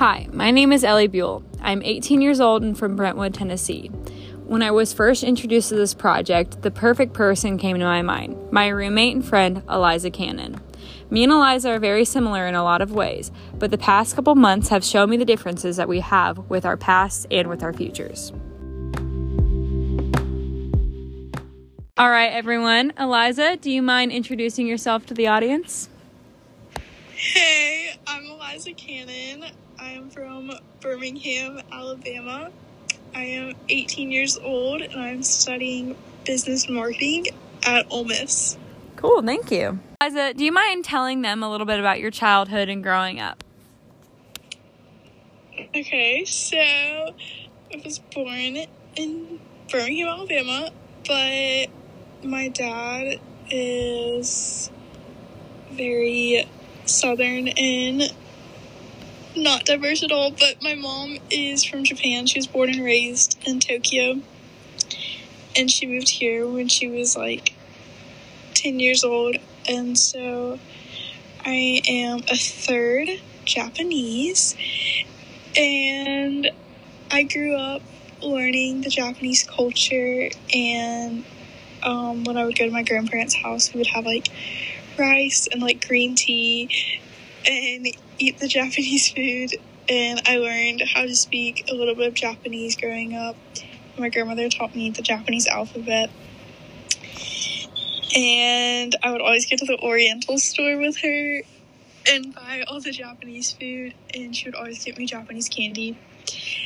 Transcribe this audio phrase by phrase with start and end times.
[0.00, 1.44] Hi, my name is Ellie Buell.
[1.60, 3.88] I'm 18 years old and from Brentwood, Tennessee.
[4.46, 8.50] When I was first introduced to this project, the perfect person came to my mind
[8.50, 10.58] my roommate and friend, Eliza Cannon.
[11.10, 14.34] Me and Eliza are very similar in a lot of ways, but the past couple
[14.34, 17.74] months have shown me the differences that we have with our past and with our
[17.74, 18.32] futures.
[21.98, 22.94] All right, everyone.
[22.98, 25.90] Eliza, do you mind introducing yourself to the audience?
[27.14, 29.44] Hey, I'm Eliza Cannon.
[29.80, 32.50] I am from Birmingham, Alabama.
[33.14, 37.28] I am 18 years old and I'm studying business marketing
[37.64, 38.58] at Ole Miss.
[38.96, 39.78] Cool, thank you.
[40.02, 43.42] Eliza, do you mind telling them a little bit about your childhood and growing up?
[45.74, 48.58] Okay, so I was born
[48.96, 50.70] in Birmingham, Alabama,
[51.06, 51.68] but
[52.22, 53.18] my dad
[53.50, 54.70] is
[55.72, 56.46] very
[56.84, 58.12] southern and
[59.36, 62.26] not diverse at all, but my mom is from Japan.
[62.26, 64.20] She was born and raised in Tokyo.
[65.56, 67.54] And she moved here when she was like
[68.54, 69.36] 10 years old.
[69.68, 70.58] And so
[71.44, 73.08] I am a third
[73.44, 74.56] Japanese.
[75.56, 76.50] And
[77.10, 77.82] I grew up
[78.22, 81.24] learning the Japanese culture and
[81.82, 84.28] um, when I would go to my grandparents' house, we would have like
[84.98, 86.68] rice and like green tea
[87.46, 87.86] and
[88.20, 89.56] eat the Japanese food.
[89.88, 93.36] And I learned how to speak a little bit of Japanese growing up.
[93.98, 96.10] My grandmother taught me the Japanese alphabet.
[98.14, 101.42] And I would always go to the Oriental store with her
[102.08, 103.94] and buy all the Japanese food.
[104.14, 105.98] And she would always get me Japanese candy.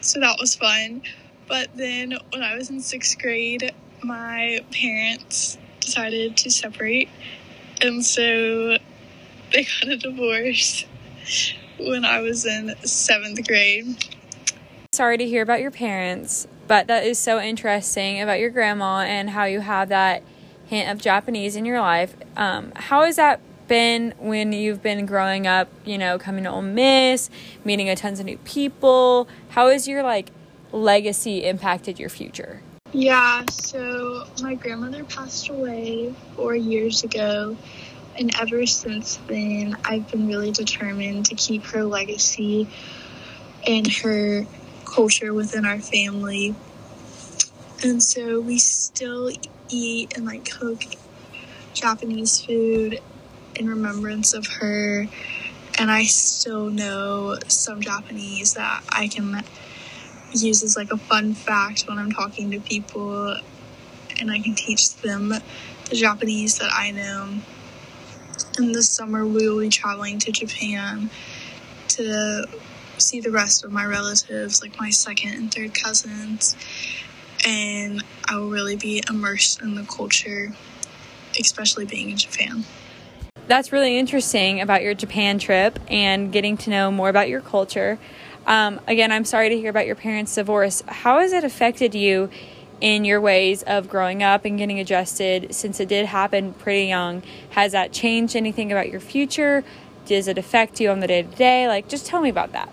[0.00, 1.02] So that was fun.
[1.48, 7.08] But then when I was in sixth grade, my parents decided to separate,
[7.80, 8.76] and so
[9.52, 10.84] they got a divorce
[11.78, 13.86] when I was in seventh grade.
[14.92, 19.30] Sorry to hear about your parents, but that is so interesting about your grandma and
[19.30, 20.22] how you have that
[20.66, 22.14] hint of Japanese in your life.
[22.36, 26.62] Um, how has that been when you've been growing up, you know, coming to Ole
[26.62, 27.30] Miss,
[27.64, 29.28] meeting a tons of new people?
[29.50, 30.30] How has your like
[30.72, 32.62] legacy impacted your future?
[32.92, 37.56] Yeah, so my grandmother passed away four years ago,
[38.18, 42.68] and ever since then, I've been really determined to keep her legacy
[43.66, 44.44] and her
[44.84, 46.54] culture within our family.
[47.82, 49.30] And so we still
[49.68, 50.82] eat and like cook
[51.74, 53.00] Japanese food
[53.54, 55.06] in remembrance of her.
[55.78, 59.44] And I still know some Japanese that I can
[60.32, 63.36] use as like a fun fact when I'm talking to people
[64.20, 67.40] and I can teach them the Japanese that I know.
[68.58, 71.10] And this summer we will be traveling to Japan
[71.88, 72.44] to
[72.98, 76.56] see the rest of my relatives, like my second and third cousins.
[77.46, 80.52] And I will really be immersed in the culture,
[81.38, 82.64] especially being in Japan.
[83.46, 87.98] That's really interesting about your Japan trip and getting to know more about your culture.
[88.44, 90.82] Um, again, I'm sorry to hear about your parents' divorce.
[90.88, 92.28] How has it affected you
[92.80, 97.22] in your ways of growing up and getting adjusted since it did happen pretty young?
[97.50, 99.64] Has that changed anything about your future?
[100.06, 101.68] Does it affect you on the day to day?
[101.68, 102.72] Like, just tell me about that.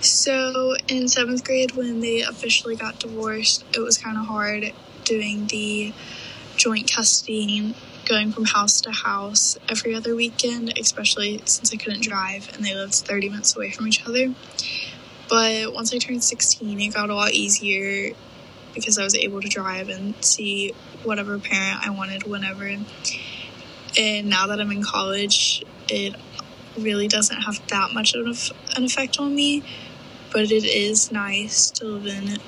[0.00, 4.72] So, in seventh grade, when they officially got divorced, it was kind of hard
[5.04, 5.92] doing the
[6.56, 7.74] joint custody
[8.08, 12.74] going from house to house every other weekend, especially since I couldn't drive and they
[12.74, 14.34] lived 30 minutes away from each other.
[15.28, 18.14] But once I turned 16, it got a lot easier
[18.74, 20.72] because I was able to drive and see
[21.04, 22.64] whatever parent I wanted whenever.
[23.98, 26.14] And now that I'm in college, it
[26.78, 29.62] really doesn't have that much of an effect on me,
[30.32, 32.38] but it is nice to live in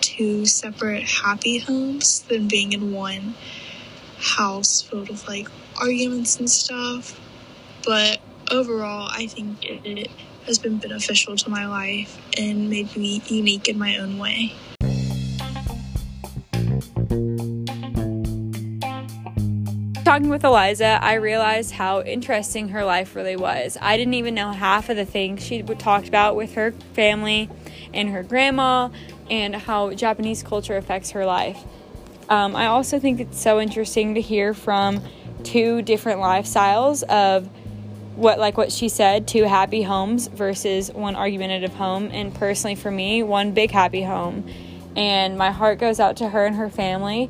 [0.00, 3.34] two separate happy homes than being in one
[4.18, 5.48] house filled with like
[5.80, 7.20] arguments and stuff.
[7.84, 8.20] But
[8.50, 10.10] overall, I think it
[10.46, 14.52] has been beneficial to my life and made me unique in my own way.
[20.14, 23.76] Talking with Eliza, I realized how interesting her life really was.
[23.80, 27.50] I didn't even know half of the things she talked about with her family
[27.92, 28.90] and her grandma
[29.28, 31.60] and how Japanese culture affects her life.
[32.28, 35.02] Um, I also think it's so interesting to hear from
[35.42, 37.48] two different lifestyles of
[38.14, 42.92] what like what she said two happy homes versus one argumentative home and personally for
[42.92, 44.48] me one big happy home
[44.94, 47.28] and my heart goes out to her and her family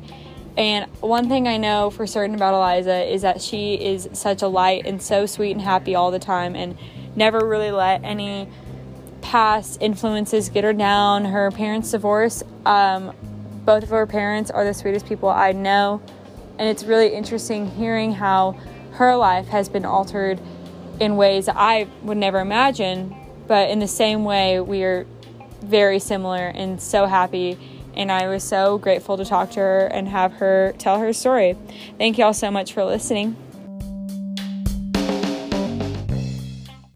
[0.57, 4.47] and one thing i know for certain about eliza is that she is such a
[4.47, 6.77] light and so sweet and happy all the time and
[7.15, 8.47] never really let any
[9.25, 11.25] past influences get her down.
[11.25, 12.43] Her parents divorced.
[12.65, 13.13] Um,
[13.65, 16.01] both of her parents are the sweetest people I know.
[16.59, 18.51] And it's really interesting hearing how
[18.91, 20.39] her life has been altered
[20.99, 23.15] in ways I would never imagine.
[23.47, 25.07] But in the same way, we are
[25.61, 27.57] very similar and so happy.
[27.95, 31.57] And I was so grateful to talk to her and have her tell her story.
[31.97, 33.37] Thank you all so much for listening.